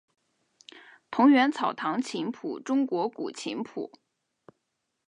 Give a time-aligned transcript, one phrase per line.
[1.11, 3.91] 桐园草堂琴谱中国古琴谱。